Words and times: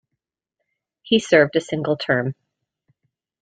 He 1.03 1.19
served 1.19 1.55
a 1.57 1.61
single 1.61 1.95
term. 1.95 2.33